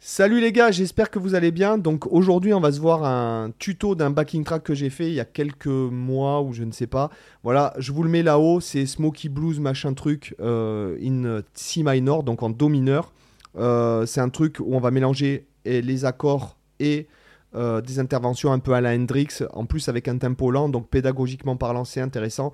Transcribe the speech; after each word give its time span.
Salut 0.00 0.40
les 0.40 0.52
gars, 0.52 0.70
j'espère 0.70 1.10
que 1.10 1.18
vous 1.18 1.34
allez 1.34 1.50
bien. 1.50 1.76
Donc 1.76 2.06
aujourd'hui, 2.12 2.54
on 2.54 2.60
va 2.60 2.70
se 2.70 2.78
voir 2.78 3.04
un 3.04 3.50
tuto 3.58 3.96
d'un 3.96 4.10
backing 4.10 4.44
track 4.44 4.62
que 4.62 4.72
j'ai 4.72 4.90
fait 4.90 5.08
il 5.08 5.14
y 5.14 5.20
a 5.20 5.24
quelques 5.24 5.66
mois 5.66 6.40
ou 6.40 6.52
je 6.52 6.62
ne 6.62 6.70
sais 6.70 6.86
pas. 6.86 7.10
Voilà, 7.42 7.74
je 7.78 7.90
vous 7.90 8.04
le 8.04 8.08
mets 8.08 8.22
là-haut, 8.22 8.60
c'est 8.60 8.86
Smoky 8.86 9.28
Blues 9.28 9.58
machin 9.58 9.94
truc 9.94 10.36
euh, 10.38 10.96
in 11.02 11.42
C 11.52 11.82
minor, 11.82 12.22
donc 12.22 12.44
en 12.44 12.50
do 12.50 12.68
mineur. 12.68 13.12
Euh, 13.56 14.06
c'est 14.06 14.20
un 14.20 14.28
truc 14.28 14.60
où 14.60 14.72
on 14.72 14.78
va 14.78 14.92
mélanger 14.92 15.48
les 15.64 16.04
accords 16.04 16.56
et 16.78 17.08
euh, 17.56 17.80
des 17.80 17.98
interventions 17.98 18.52
un 18.52 18.60
peu 18.60 18.74
à 18.74 18.80
la 18.80 18.94
Hendrix, 18.94 19.40
en 19.52 19.66
plus 19.66 19.88
avec 19.88 20.06
un 20.06 20.18
tempo 20.18 20.52
lent, 20.52 20.68
donc 20.68 20.88
pédagogiquement 20.88 21.56
parlant, 21.56 21.84
c'est 21.84 22.00
intéressant. 22.00 22.52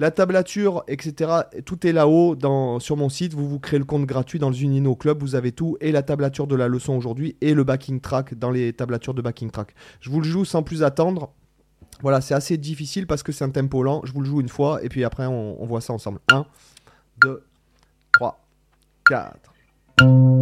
La 0.00 0.12
tablature, 0.12 0.84
etc., 0.86 1.32
tout 1.64 1.84
est 1.84 1.92
là-haut 1.92 2.36
sur 2.78 2.96
mon 2.96 3.08
site. 3.08 3.34
Vous 3.34 3.48
vous 3.48 3.58
créez 3.58 3.80
le 3.80 3.84
compte 3.84 4.06
gratuit 4.06 4.38
dans 4.38 4.48
le 4.48 4.54
Zunino 4.54 4.94
Club. 4.94 5.20
Vous 5.20 5.34
avez 5.34 5.50
tout 5.50 5.76
et 5.80 5.90
la 5.90 6.02
tablature 6.02 6.46
de 6.46 6.54
la 6.54 6.68
leçon 6.68 6.96
aujourd'hui 6.96 7.36
et 7.40 7.52
le 7.52 7.64
backing 7.64 8.00
track 8.00 8.34
dans 8.34 8.50
les 8.50 8.72
tablatures 8.72 9.14
de 9.14 9.22
backing 9.22 9.50
track. 9.50 9.74
Je 10.00 10.10
vous 10.10 10.20
le 10.20 10.26
joue 10.26 10.44
sans 10.44 10.62
plus 10.62 10.84
attendre. 10.84 11.32
Voilà, 12.00 12.20
c'est 12.20 12.34
assez 12.34 12.56
difficile 12.56 13.08
parce 13.08 13.24
que 13.24 13.32
c'est 13.32 13.44
un 13.44 13.50
tempo 13.50 13.82
lent. 13.82 14.02
Je 14.04 14.12
vous 14.12 14.20
le 14.20 14.26
joue 14.26 14.40
une 14.40 14.48
fois 14.48 14.80
et 14.84 14.88
puis 14.88 15.02
après 15.02 15.26
on, 15.26 15.60
on 15.60 15.66
voit 15.66 15.80
ça 15.80 15.92
ensemble. 15.92 16.20
1, 16.30 16.46
2, 17.22 17.42
3, 18.12 18.40
4. 19.08 20.37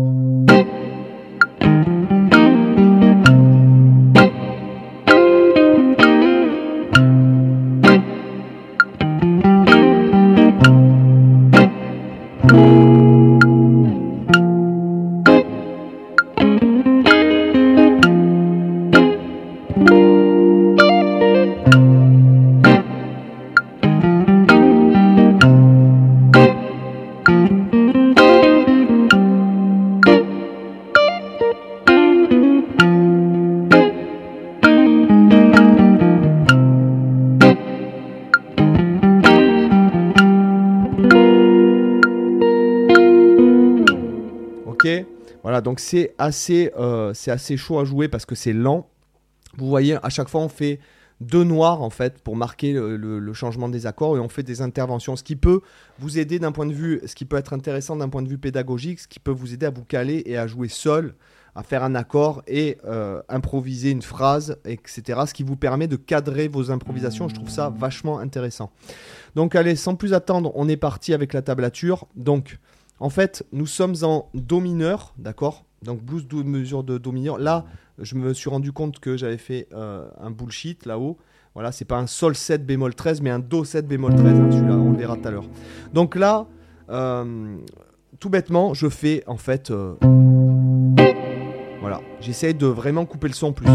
Voilà, 45.47 45.61
donc 45.61 45.78
c'est 45.78 46.12
assez, 46.19 46.72
euh, 46.77 47.14
c'est 47.14 47.30
assez 47.30 47.56
chaud 47.56 47.78
à 47.78 47.84
jouer 47.84 48.08
parce 48.08 48.27
que 48.27 48.34
c'est 48.34 48.52
lent. 48.52 48.89
Vous 49.56 49.69
voyez, 49.69 49.97
à 50.02 50.08
chaque 50.08 50.28
fois, 50.28 50.41
on 50.41 50.48
fait 50.48 50.80
deux 51.20 51.44
noirs 51.44 51.83
en 51.83 51.91
fait 51.91 52.19
pour 52.19 52.34
marquer 52.34 52.72
le, 52.72 53.33
changement 53.33 53.69
des 53.69 53.86
accords 53.86 54.17
et 54.17 54.20
on 54.20 54.28
fait 54.28 54.42
des 54.42 54.61
interventions, 54.61 55.14
ce 55.14 55.22
qui 55.22 55.36
peut 55.36 55.61
vous 56.00 56.19
aider 56.19 56.41
d'un 56.41 56.50
point 56.50 56.67
de 56.67 56.72
vue, 56.72 57.00
ce 57.06 57.14
qui 57.14 57.24
peut 57.27 57.36
être 57.36 57.52
intéressant 57.52 57.94
d'un 57.94 58.08
point 58.08 58.22
de 58.22 58.28
vue 58.28 58.39
pédagogique, 58.39 58.98
ce 58.98 59.06
qui 59.06 59.20
peut 59.20 59.30
vous 59.30 59.55
aider 59.55 59.67
à 59.67 59.70
vous 59.70 59.84
caler 59.84 60.24
et 60.27 60.36
à 60.36 60.48
jouer 60.48 60.67
seul, 60.67 61.14
à 61.55 61.62
faire 61.62 61.84
un 61.84 61.94
accord 61.94 62.42
et 62.48 62.78
euh, 62.84 63.22
improviser 63.28 63.92
une 63.92 64.02
phrase, 64.02 64.58
etc. 64.64 65.20
Ce 65.28 65.33
qui 65.33 65.44
vous 65.44 65.55
permet 65.55 65.86
de 65.86 65.94
cadrer 65.94 66.48
vos 66.48 66.72
improvisations. 66.72 67.28
Je 67.28 67.36
trouve 67.36 67.50
ça 67.50 67.70
vachement 67.70 68.19
intéressant. 68.19 68.72
Donc 69.36 69.55
allez, 69.55 69.77
sans 69.77 69.94
plus 69.94 70.12
attendre, 70.12 70.50
on 70.56 70.69
est 70.69 70.77
parti 70.77 71.14
avec 71.14 71.33
la 71.33 71.42
tablature. 71.42 72.08
Donc 72.17 72.58
en 72.98 73.11
fait, 73.11 73.44
nous 73.52 73.66
sommes 73.66 73.94
en 74.02 74.30
Do 74.34 74.61
mineur, 74.61 75.14
d'accord? 75.19 75.64
Donc 75.83 76.02
blues 76.02 76.27
de 76.27 76.42
mesure 76.42 76.83
de 76.83 76.98
Do 76.98 77.12
mineur. 77.12 77.39
Là, 77.39 77.66
je 77.98 78.14
me 78.14 78.33
suis 78.33 78.48
rendu 78.48 78.72
compte 78.72 78.98
que 79.00 79.16
j'avais 79.16 79.36
fait 79.36 79.69
euh, 79.75 80.06
un 80.19 80.30
bullshit 80.30 80.86
là-haut. 80.86 81.19
Voilà, 81.55 81.72
c'est 81.72 81.84
pas 81.84 81.98
un 81.98 82.06
Sol 82.06 82.34
7 82.34 82.67
bémol 82.67 82.94
13, 82.94 83.20
mais 83.22 83.30
un 83.30 83.39
Do 83.39 83.64
7 83.64 83.86
bémol 83.86 84.14
13. 84.14 84.40
Hein, 84.40 84.51
celui-là, 84.51 84.74
on 84.74 84.92
le 84.92 84.98
verra 84.98 85.17
tout 85.17 85.29
à 85.29 85.30
l'heure. 85.30 85.48
Donc 85.92 86.17
là, 86.17 86.46
euh, 86.90 87.57
tout 88.18 88.30
bêtement, 88.30 88.74
je 88.74 88.89
fais 88.89 89.23
en 89.27 89.36
fait. 89.36 89.70
Euh, 89.70 89.95
voilà, 91.80 92.01
j'essaie 92.20 92.55
de 92.55 92.67
vraiment 92.67 93.05
couper 93.05 93.28
le 93.28 93.34
son 93.34 93.52
plus. 93.52 93.68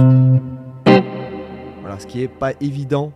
Voilà, 1.82 2.00
ce 2.00 2.08
qui 2.08 2.22
est 2.22 2.28
pas 2.28 2.54
évident 2.60 3.14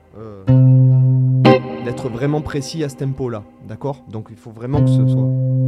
d'être 1.84 2.10
vraiment 2.10 2.42
précis 2.42 2.84
à 2.84 2.90
ce 2.90 2.96
tempo-là. 2.96 3.44
D'accord? 3.68 4.04
Donc 4.10 4.28
il 4.32 4.38
faut 4.38 4.52
vraiment 4.52 4.82
que 4.82 4.90
ce 4.90 5.08
soit. 5.08 5.65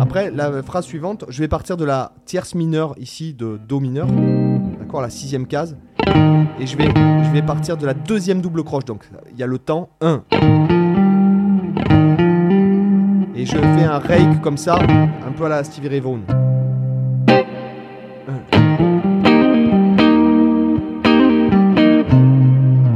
Après, 0.00 0.30
la 0.30 0.62
phrase 0.62 0.84
suivante, 0.86 1.24
je 1.28 1.40
vais 1.40 1.48
partir 1.48 1.76
de 1.76 1.84
la 1.84 2.12
tierce 2.24 2.54
mineure 2.54 2.94
ici 2.98 3.34
de 3.34 3.58
Do 3.68 3.80
mineur, 3.80 4.06
d'accord, 4.78 5.00
la 5.02 5.10
sixième 5.10 5.46
case, 5.46 5.76
et 6.58 6.66
je 6.66 6.76
vais, 6.76 6.86
je 6.86 7.32
vais 7.32 7.42
partir 7.42 7.76
de 7.76 7.84
la 7.84 7.94
deuxième 7.94 8.40
double 8.40 8.62
croche. 8.64 8.84
Donc 8.84 9.08
il 9.32 9.38
y 9.38 9.42
a 9.42 9.46
le 9.46 9.58
temps 9.58 9.90
1. 10.00 10.22
Et 13.34 13.44
je 13.44 13.58
fais 13.58 13.84
un 13.84 13.98
rake 13.98 14.40
comme 14.40 14.56
ça, 14.56 14.78
un 14.78 15.32
peu 15.36 15.44
à 15.44 15.48
la 15.48 15.64
Stevie 15.64 15.88
Ray 15.88 16.00
Vaughan. 16.00 16.20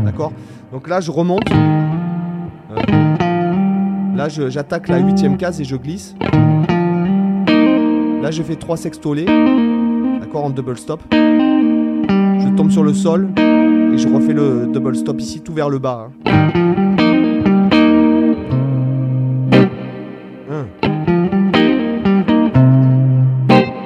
D'accord 0.05 0.33
Donc 0.73 0.89
là, 0.89 1.01
je 1.01 1.11
remonte. 1.11 1.51
Là, 4.21 4.29
j'attaque 4.29 4.89
la 4.89 4.99
huitième 4.99 5.39
case 5.39 5.63
et 5.63 5.65
je 5.65 5.77
glisse. 5.77 6.15
Là, 8.21 8.31
je 8.31 8.43
fais 8.43 8.57
trois 8.57 8.77
sextolés. 8.77 9.25
D'accord, 9.25 10.45
en 10.45 10.51
double 10.51 10.77
stop. 10.77 11.01
Je 11.11 12.55
tombe 12.55 12.71
sur 12.71 12.83
le 12.83 12.93
sol 12.93 13.31
et 13.39 13.97
je 13.97 14.15
refais 14.15 14.35
le 14.35 14.69
double 14.71 14.95
stop 14.95 15.19
ici, 15.23 15.41
tout 15.41 15.55
vers 15.55 15.71
le 15.71 15.79
bas. 15.79 16.11
Hein. 16.27 16.51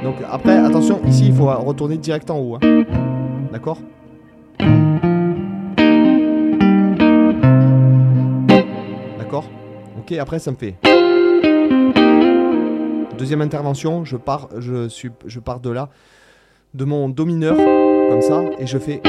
Donc 0.03 0.17
après, 0.29 0.59
attention, 0.59 1.01
ici, 1.07 1.27
il 1.29 1.33
faut 1.33 1.47
retourner 1.47 1.97
direct 1.97 2.29
en 2.29 2.41
haut. 2.41 2.59
Hein. 2.61 2.83
D'accord? 3.53 3.79
Ok, 10.05 10.13
après 10.19 10.39
ça 10.39 10.51
me 10.51 10.57
fait. 10.57 10.75
Deuxième 13.17 13.41
intervention, 13.41 14.05
je 14.05 14.19
pars, 14.19 14.51
je, 14.59 14.87
suis, 14.87 15.09
je 15.25 15.41
pars 15.41 15.61
de 15.61 15.71
là, 15.71 15.89
de 16.75 16.85
mon 16.85 17.09
do 17.09 17.25
mineur, 17.25 17.57
comme 17.57 18.21
ça, 18.21 18.43
et 18.59 18.67
je 18.67 18.77
fais. 18.77 19.01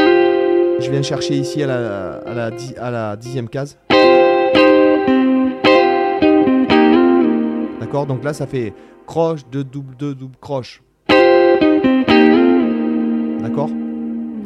Je 0.79 0.89
viens 0.89 1.01
chercher 1.01 1.35
ici 1.35 1.61
à 1.63 1.67
la, 1.67 2.19
à 2.19 2.33
la, 2.33 2.49
à 2.77 2.91
la 2.91 3.17
dixième 3.17 3.49
case. 3.49 3.77
D'accord 7.81 8.05
Donc 8.05 8.23
là, 8.23 8.31
ça 8.31 8.47
fait 8.47 8.73
croche, 9.05 9.41
deux 9.51 9.65
double, 9.65 9.97
deux 9.97 10.15
double, 10.15 10.37
croche. 10.39 10.81
D'accord? 13.41 13.69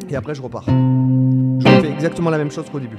Et 0.08 0.16
après, 0.16 0.34
je 0.34 0.42
repars. 0.42 0.64
Je 0.66 1.68
fais 1.80 1.92
exactement 1.92 2.30
la 2.30 2.38
même 2.38 2.50
chose 2.50 2.68
qu'au 2.68 2.80
début. 2.80 2.96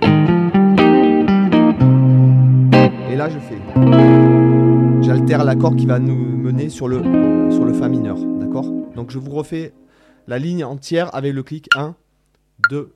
Et 3.11 3.16
là, 3.17 3.27
je 3.27 3.39
fais. 3.39 3.57
J'altère 5.01 5.44
l'accord 5.44 5.75
qui 5.75 5.85
va 5.85 5.99
nous 5.99 6.16
mener 6.16 6.69
sur 6.69 6.88
le, 6.88 7.01
sur 7.51 7.69
Fa 7.75 7.89
mineur. 7.89 8.17
D'accord? 8.39 8.66
Donc 8.95 9.11
je 9.11 9.19
vous 9.19 9.31
refais 9.31 9.73
la 10.27 10.39
ligne 10.39 10.63
entière 10.63 11.13
avec 11.13 11.33
le 11.33 11.44
clic 11.44 11.67
1, 11.75 11.95
2, 12.69 12.94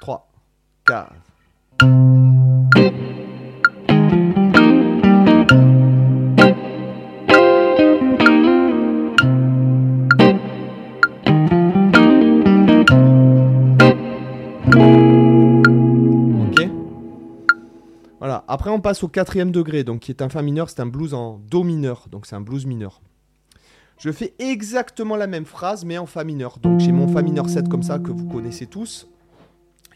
3, 0.00 0.30
4. 0.86 2.29
Après, 18.60 18.70
on 18.70 18.80
passe 18.82 19.02
au 19.02 19.08
quatrième 19.08 19.52
degré, 19.52 19.84
donc 19.84 20.00
qui 20.00 20.10
est 20.10 20.20
un 20.20 20.28
Fa 20.28 20.42
mineur, 20.42 20.68
c'est 20.68 20.80
un 20.80 20.86
blues 20.86 21.14
en 21.14 21.40
Do 21.50 21.62
mineur, 21.62 22.08
donc 22.10 22.26
c'est 22.26 22.36
un 22.36 22.42
blues 22.42 22.66
mineur. 22.66 23.00
Je 23.96 24.10
fais 24.12 24.34
exactement 24.38 25.16
la 25.16 25.26
même 25.26 25.46
phrase, 25.46 25.86
mais 25.86 25.96
en 25.96 26.04
Fa 26.04 26.24
mineur. 26.24 26.58
Donc 26.58 26.78
j'ai 26.78 26.92
mon 26.92 27.08
Fa 27.08 27.22
mineur 27.22 27.48
7 27.48 27.70
comme 27.70 27.82
ça, 27.82 27.98
que 27.98 28.10
vous 28.10 28.26
connaissez 28.26 28.66
tous. 28.66 29.08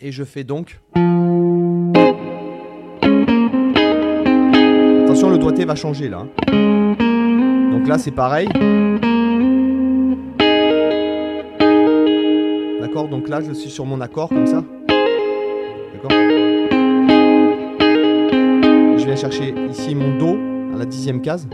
Et 0.00 0.12
je 0.12 0.24
fais 0.24 0.44
donc... 0.44 0.80
Attention, 5.02 5.28
le 5.28 5.36
doigté 5.36 5.66
va 5.66 5.74
changer 5.74 6.08
là. 6.08 6.26
Donc 7.70 7.86
là, 7.86 7.98
c'est 7.98 8.12
pareil. 8.12 8.48
D'accord? 12.80 13.08
Donc 13.08 13.28
là, 13.28 13.42
je 13.42 13.52
suis 13.52 13.68
sur 13.68 13.84
mon 13.84 14.00
accord 14.00 14.30
comme 14.30 14.46
ça. 14.46 14.64
D'accord? 15.92 16.53
Chercher 19.16 19.54
ici 19.70 19.94
mon 19.94 20.18
Do 20.18 20.36
à 20.74 20.78
la 20.78 20.86
dixième 20.86 21.20
case. 21.20 21.46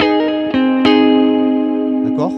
D'accord? 2.04 2.32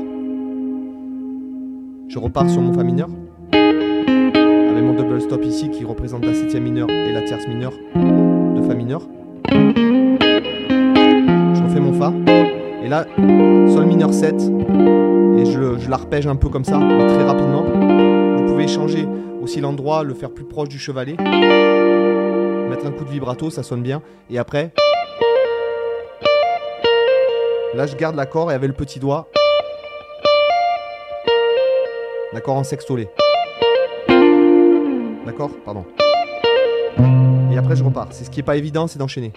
Je 2.09 2.19
repars 2.19 2.51
sur 2.51 2.61
mon 2.61 2.73
Fa 2.73 2.83
mineur. 2.83 3.09
Avec 3.53 4.83
mon 4.83 4.95
double 4.95 5.21
stop 5.21 5.45
ici 5.45 5.71
qui 5.71 5.85
représente 5.85 6.25
la 6.25 6.35
septième 6.35 6.65
mineure 6.65 6.91
et 6.91 7.13
la 7.13 7.23
tierce 7.23 7.47
mineure 7.47 7.75
de 7.95 8.63
Fa 8.63 8.75
mineur. 8.75 9.03
Je 9.51 9.59
refais 11.63 11.81
mon 11.81 11.93
Fa. 11.93 12.13
Et 12.83 12.89
là, 12.89 13.07
Sol 13.69 13.87
mineur 13.87 14.13
7. 14.13 14.35
Et 15.39 15.45
je, 15.47 15.79
je 15.79 15.91
l'arpège 15.91 16.27
un 16.27 16.37
peu 16.37 16.49
comme 16.49 16.65
ça, 16.65 16.79
mais 16.79 17.07
très 17.07 17.25
rapidement. 17.25 17.65
Vous 18.37 18.45
pouvez 18.47 18.67
changer 18.67 19.07
aussi 19.41 19.61
l'endroit, 19.61 20.03
le 20.05 20.15
faire 20.15 20.31
plus 20.31 20.45
proche 20.45 20.69
du 20.69 20.79
chevalet. 20.79 21.17
Mettre 22.69 22.87
un 22.87 22.93
coup 22.93 23.05
de 23.05 23.11
vibrato, 23.11 23.51
ça 23.51 23.63
sonne 23.63 23.83
bien. 23.83 24.03
Et 24.31 24.39
après, 24.39 24.73
là 27.75 27.87
je 27.87 27.97
garde 27.97 28.17
l'accord 28.17 28.51
et 28.51 28.55
avec 28.55 28.69
le 28.69 28.75
petit 28.75 28.99
doigt, 28.99 29.29
l'accord 32.33 32.57
en 32.57 32.65
sextolé. 32.65 33.09
D'accord 35.27 35.51
Pardon. 35.65 35.85
Et 37.51 37.59
après 37.59 37.77
je 37.77 37.85
repars. 37.85 38.09
C'est 38.11 38.25
ce 38.25 38.31
qui 38.31 38.41
est 38.41 38.45
pas 38.45 38.57
évident, 38.57 38.87
c'est 38.87 38.99
d'enchaîner. 38.99 39.33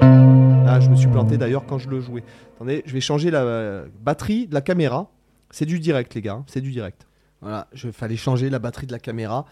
Là, 0.00 0.80
je 0.80 0.90
me 0.90 0.96
suis 0.96 1.08
planté 1.08 1.38
d'ailleurs 1.38 1.64
quand 1.66 1.78
je 1.78 1.88
le 1.88 2.00
jouais. 2.00 2.22
Attendez, 2.56 2.82
je 2.84 2.92
vais 2.92 3.00
changer 3.00 3.30
la 3.30 3.84
batterie 4.00 4.46
de 4.46 4.54
la 4.54 4.60
caméra. 4.60 5.10
C'est 5.50 5.64
du 5.64 5.78
direct, 5.80 6.14
les 6.14 6.20
gars. 6.20 6.34
hein, 6.34 6.44
C'est 6.46 6.60
du 6.60 6.70
direct. 6.70 7.06
Voilà, 7.40 7.68
je 7.72 7.90
fallait 7.90 8.16
changer 8.16 8.50
la 8.50 8.58
batterie 8.58 8.86
de 8.86 8.92
la 8.92 8.98
caméra. 8.98 9.46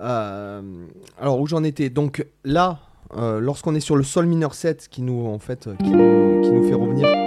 Euh, 0.00 0.86
alors 1.20 1.38
où 1.40 1.46
j'en 1.46 1.62
étais 1.64 1.90
Donc 1.90 2.26
là, 2.44 2.78
euh, 3.16 3.40
lorsqu'on 3.40 3.74
est 3.74 3.80
sur 3.80 3.96
le 3.96 4.02
sol 4.04 4.26
mineur 4.26 4.54
7 4.54 4.88
qui 4.88 5.02
nous 5.02 5.26
en 5.26 5.38
fait 5.38 5.66
euh, 5.66 5.74
qui 5.76 5.90
nous, 5.90 6.68
fait 6.68 6.74
revenir, 6.74 7.08
il 7.08 7.23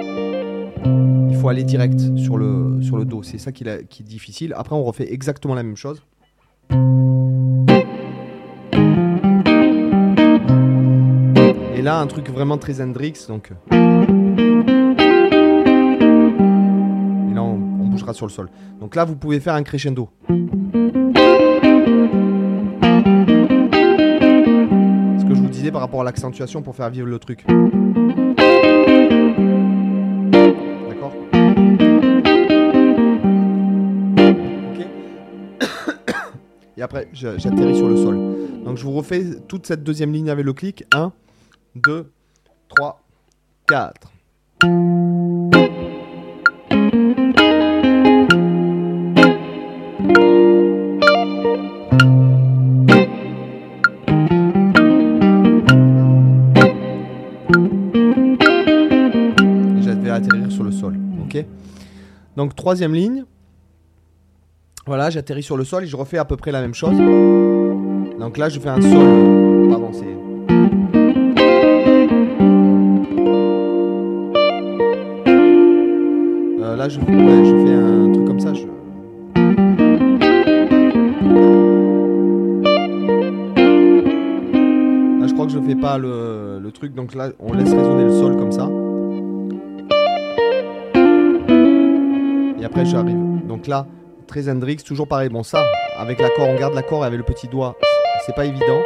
aller 1.50 1.64
direct 1.64 2.00
sur 2.18 2.38
le 2.38 2.82
sur 2.82 2.98
le 2.98 3.06
do. 3.06 3.24
C'est 3.24 3.38
ça 3.38 3.52
qui, 3.52 3.64
est 3.68 4.02
difficile. 4.02 4.54
Après, 4.56 4.76
on 4.76 4.84
refait 4.84 5.12
exactement 5.12 5.56
la 5.56 5.64
même 5.64 5.76
chose. 5.76 6.04
Et 11.76 11.82
là, 11.82 12.00
un 12.00 12.08
truc 12.08 12.30
vraiment 12.30 12.58
très 12.58 12.82
Hendrix, 12.82 13.14
donc. 13.28 13.52
Et 13.72 13.76
là, 17.34 17.44
on, 17.44 17.54
on 17.54 17.88
bougera 17.88 18.14
sur 18.14 18.26
le 18.26 18.32
sol. 18.32 18.50
Donc 18.80 18.96
là, 18.96 19.06
vous 19.06 19.16
pouvez 19.16 19.40
faire 19.40 19.54
un 19.54 19.64
crescendo. 19.64 20.10
Ce 20.28 20.34
que 25.24 25.36
je 25.36 25.40
vous 25.42 25.50
disais 25.50 25.72
par 25.72 25.82
rapport 25.82 26.02
à 26.02 26.04
l'accentuation 26.04 26.62
pour 26.62 26.76
faire 26.76 26.90
vivre 26.90 27.08
le 27.08 27.20
truc. 27.20 27.46
Et 36.78 36.82
après, 36.82 37.08
j'a- 37.14 37.38
j'atterris 37.38 37.76
sur 37.76 37.88
le 37.90 37.98
sol. 37.98 38.18
Donc 38.64 38.78
je 38.78 38.84
vous 38.84 38.92
refais 38.94 39.24
toute 39.48 39.66
cette 39.66 39.84
deuxième 39.84 40.12
ligne 40.14 40.30
avec 40.30 40.46
le 40.46 40.54
clic. 40.54 40.84
1, 40.94 41.12
2, 41.76 42.12
3, 42.70 43.02
4. 43.68 44.12
Et 58.50 59.82
je 59.82 59.90
vais 59.92 60.10
atterrir 60.10 60.52
sur 60.52 60.64
le 60.64 60.72
sol. 60.72 60.96
Donc 62.36 62.56
troisième 62.56 62.94
ligne. 62.94 63.26
Voilà, 64.88 65.10
j'atterris 65.10 65.44
sur 65.44 65.58
le 65.58 65.66
sol 65.66 65.84
et 65.84 65.88
je 65.88 65.98
refais 65.98 66.18
à 66.18 66.24
peu 66.24 66.38
près 66.38 66.54
la 66.54 66.62
même 66.62 66.74
chose. 66.74 66.96
Donc 66.98 68.38
là, 68.38 68.48
je 68.48 68.58
fais 68.58 68.70
un 68.70 68.80
sol. 68.80 69.70
Pardon, 69.70 69.92
c'est. 69.92 70.06
Euh, 76.64 76.76
là, 76.78 76.88
je, 76.88 77.02
fais 77.02 77.74
un 77.74 78.14
truc 78.14 78.26
comme 78.26 78.40
ça. 78.40 78.54
Là, 85.20 85.28
je 85.28 85.34
crois 85.34 85.48
que 85.48 85.52
je 85.52 85.60
fais 85.60 85.76
pas 85.76 85.98
le, 85.98 86.60
le 86.62 86.72
truc. 86.72 86.94
Donc 86.96 87.14
là, 87.14 87.32
on 87.40 87.52
laisse 87.52 87.74
résonner 87.74 88.06
le 88.06 88.14
sol 88.14 88.38
comme 88.38 88.54
ça. 88.54 88.70
Et 92.58 92.64
après, 92.64 92.86
j'arrive. 92.86 93.20
Donc 93.50 93.68
là, 93.68 93.86
très 94.28 94.50
Hendrix, 94.50 94.78
toujours 94.78 95.08
pareil. 95.08 95.30
Bon, 95.30 95.42
ça, 95.42 95.64
avec 95.98 96.20
l'accord, 96.22 96.48
on 96.48 96.60
garde 96.60 96.76
l'accord 96.76 97.04
et 97.04 97.08
avec 97.08 97.18
le 97.18 97.24
petit 97.24 97.48
doigt, 97.48 97.76
c'est 98.26 98.36
pas 98.36 98.46
évident. 98.46 98.82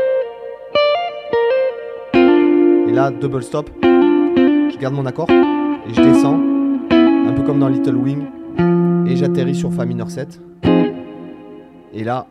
Et 2.13 2.93
là, 2.93 3.11
double 3.11 3.43
stop. 3.43 3.69
Je 3.83 4.77
garde 4.77 4.93
mon 4.93 5.05
accord 5.05 5.29
et 5.29 5.93
je 5.93 6.01
descends, 6.01 6.39
un 6.91 7.33
peu 7.33 7.43
comme 7.43 7.59
dans 7.59 7.67
Little 7.67 7.95
Wing, 7.95 8.25
et 9.07 9.15
j'atterris 9.15 9.55
sur 9.55 9.73
Fa 9.73 9.85
mineur 9.85 10.09
7. 10.09 10.39
Et 11.93 12.03
là, 12.03 12.27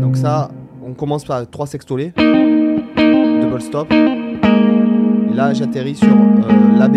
donc 0.00 0.16
ça, 0.16 0.50
on 0.84 0.94
commence 0.94 1.24
par 1.24 1.48
3 1.48 1.66
sextolés, 1.66 2.12
double 2.16 3.60
stop. 3.60 3.90
Et 3.92 5.34
là, 5.34 5.52
j'atterris 5.52 5.96
sur 5.96 6.08
euh, 6.08 6.78
La 6.78 6.88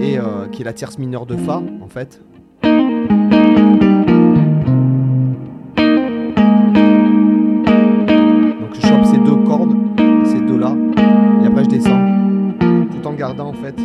et 0.00 0.18
euh, 0.18 0.46
qui 0.50 0.62
est 0.62 0.64
la 0.64 0.72
tierce 0.72 0.98
mineure 0.98 1.26
de 1.26 1.36
Fa 1.36 1.62
en 1.82 1.88
fait. 1.88 2.20
Donc 8.60 8.74
je 8.74 8.80
chope 8.80 9.04
ces 9.04 9.18
deux 9.18 9.36
cordes, 9.44 9.74
ces 10.24 10.40
deux 10.40 10.58
là, 10.58 10.74
et 11.42 11.46
après 11.46 11.64
je 11.64 11.68
descends, 11.68 12.00
tout 12.90 13.06
en 13.06 13.12
gardant 13.12 13.48
en 13.48 13.54
fait 13.54 13.76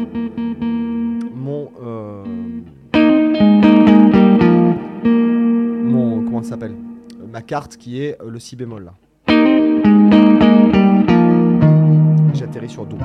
mon 1.36 1.69
euh, 1.83 2.24
mon 5.83 6.24
comment 6.24 6.44
ça 6.44 6.50
s'appelle 6.51 6.75
ma 7.31 7.42
carte 7.42 7.77
qui 7.77 8.04
est 8.04 8.21
euh, 8.21 8.30
le 8.30 8.39
si 8.39 8.56
bémol 8.56 8.86
là. 8.86 8.94
J'atterris 12.33 12.69
sur 12.69 12.86
do. 12.86 12.98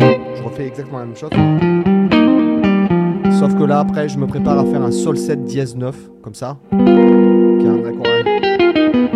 Je 0.00 0.42
refais 0.42 0.66
exactement 0.66 0.98
la 0.98 1.06
même 1.06 1.16
chose. 1.16 1.30
Sauf 3.44 3.58
que 3.58 3.64
là, 3.64 3.80
après, 3.80 4.08
je 4.08 4.16
me 4.16 4.26
prépare 4.26 4.58
à 4.58 4.64
faire 4.64 4.80
un 4.82 4.90
Sol 4.90 5.18
7 5.18 5.44
dièse 5.44 5.76
9, 5.76 5.94
comme 6.22 6.32
ça. 6.32 6.56
Qui 6.70 6.76
est 6.76 7.68
un 7.68 7.84
accord. 7.84 9.14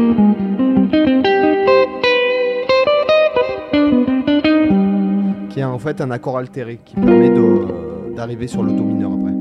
Qui 5.50 5.61
est 5.61 5.64
en 5.64 5.78
fait 5.78 6.00
un 6.00 6.11
accord 6.11 6.37
altéré 6.38 6.78
qui 6.85 6.94
permet 6.94 7.30
de- 7.30 8.14
d'arriver 8.14 8.47
sur 8.47 8.62
le 8.62 8.73
Do 8.73 8.82
mineur 8.82 9.12
après. 9.12 9.32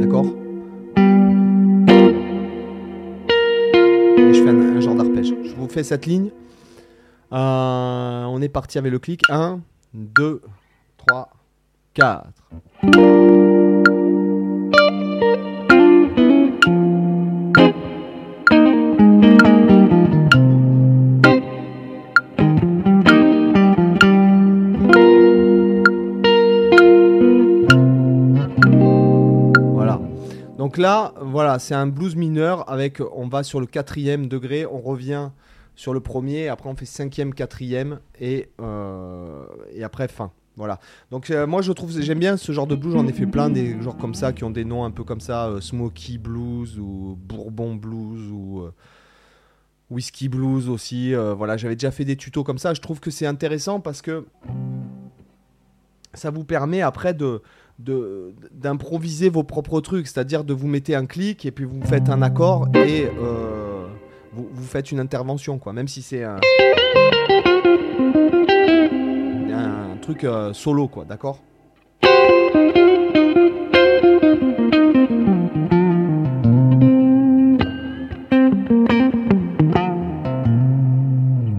D'accord? 0.00 0.26
Et 4.16 4.32
je 4.32 4.42
fais 4.42 4.50
un, 4.50 4.76
un 4.76 4.80
genre 4.80 4.94
d'arpège. 4.94 5.34
Je 5.44 5.54
vous 5.56 5.68
fais 5.68 5.82
cette 5.82 6.06
ligne. 6.06 6.30
Euh, 7.32 8.24
on 8.24 8.40
est 8.40 8.48
parti 8.48 8.78
avec 8.78 8.92
le 8.92 8.98
clic. 9.00 9.22
1, 9.28 9.60
2, 9.92 10.40
3, 11.08 11.28
4. 11.94 12.26
Voilà. 29.72 30.00
Donc 30.58 30.78
là, 30.78 31.14
voilà, 31.20 31.60
c'est 31.60 31.74
un 31.74 31.86
blues 31.86 32.16
mineur 32.16 32.68
avec, 32.68 33.00
on 33.00 33.28
va 33.28 33.44
sur 33.44 33.60
le 33.60 33.66
quatrième 33.66 34.26
degré, 34.26 34.66
on 34.66 34.80
revient 34.80 35.30
sur 35.76 35.94
le 35.94 36.00
premier, 36.00 36.48
après 36.48 36.68
on 36.68 36.74
fait 36.74 36.86
cinquième, 36.86 37.34
quatrième 37.34 38.00
et, 38.20 38.48
euh, 38.60 39.44
et 39.72 39.84
après 39.84 40.08
fin. 40.08 40.32
Voilà. 40.56 40.78
Donc 41.10 41.30
euh, 41.30 41.46
moi 41.46 41.62
je 41.62 41.72
trouve, 41.72 41.90
j'aime 42.00 42.18
bien 42.18 42.36
ce 42.36 42.52
genre 42.52 42.66
de 42.66 42.76
blues, 42.76 42.92
j'en 42.92 43.06
ai 43.06 43.12
fait 43.12 43.26
plein 43.26 43.50
des 43.50 43.80
genres 43.82 43.96
comme 43.96 44.14
ça 44.14 44.32
qui 44.32 44.44
ont 44.44 44.50
des 44.50 44.64
noms 44.64 44.84
un 44.84 44.92
peu 44.92 45.02
comme 45.02 45.20
ça, 45.20 45.48
euh, 45.48 45.60
Smoky 45.60 46.18
Blues 46.18 46.78
ou 46.78 47.18
Bourbon 47.20 47.74
Blues 47.74 48.30
ou 48.30 48.60
euh, 48.60 48.72
Whisky 49.90 50.28
Blues 50.28 50.68
aussi. 50.68 51.12
voilà, 51.14 51.56
j'avais 51.56 51.76
déjà 51.76 51.90
fait 51.90 52.04
des 52.04 52.16
tutos 52.16 52.44
comme 52.44 52.58
ça. 52.58 52.72
Je 52.72 52.80
trouve 52.80 53.00
que 53.00 53.10
c'est 53.10 53.26
intéressant 53.26 53.80
parce 53.80 54.00
que 54.00 54.24
ça 56.14 56.30
vous 56.30 56.44
permet 56.44 56.80
après 56.80 57.14
de 57.14 57.42
d'improviser 58.52 59.28
vos 59.28 59.42
propres 59.42 59.80
trucs, 59.80 60.06
c'est-à-dire 60.06 60.44
de 60.44 60.54
vous 60.54 60.68
mettez 60.68 60.94
un 60.94 61.06
clic 61.06 61.44
et 61.44 61.50
puis 61.50 61.64
vous 61.64 61.84
faites 61.84 62.08
un 62.08 62.22
accord 62.22 62.68
et 62.74 63.08
vous, 64.32 64.64
faites 64.64 64.90
une 64.90 65.00
intervention, 65.00 65.58
quoi, 65.58 65.72
même 65.72 65.88
si 65.88 66.02
c'est 66.02 66.24
un 66.24 66.40
truc 70.04 70.24
euh, 70.24 70.52
solo, 70.52 70.86
quoi, 70.86 71.06
d'accord? 71.06 71.40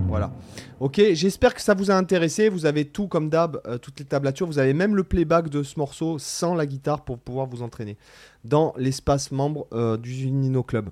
Voilà. 0.07 0.31
Ok, 0.79 1.01
j'espère 1.13 1.55
que 1.55 1.61
ça 1.61 1.73
vous 1.73 1.89
a 1.89 1.95
intéressé. 1.95 2.49
Vous 2.49 2.67
avez 2.67 2.85
tout 2.85 3.07
comme 3.07 3.29
d'hab, 3.29 3.59
euh, 3.65 3.79
toutes 3.79 3.97
les 3.99 4.05
tablatures. 4.05 4.45
Vous 4.45 4.59
avez 4.59 4.75
même 4.75 4.95
le 4.95 5.03
playback 5.03 5.49
de 5.49 5.63
ce 5.63 5.79
morceau 5.79 6.19
sans 6.19 6.53
la 6.53 6.67
guitare 6.67 7.03
pour 7.03 7.17
pouvoir 7.17 7.47
vous 7.47 7.63
entraîner 7.63 7.97
dans 8.43 8.75
l'espace 8.77 9.31
membre 9.31 9.65
euh, 9.73 9.97
du 9.97 10.29
Nino 10.29 10.61
Club. 10.61 10.89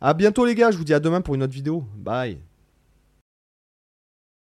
A 0.00 0.14
bientôt 0.14 0.46
les 0.46 0.54
gars, 0.54 0.70
je 0.70 0.78
vous 0.78 0.84
dis 0.84 0.94
à 0.94 1.00
demain 1.00 1.20
pour 1.20 1.34
une 1.34 1.42
autre 1.42 1.52
vidéo. 1.52 1.84
Bye 1.96 2.47